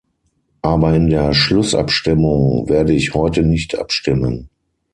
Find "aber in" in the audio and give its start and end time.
0.63-1.11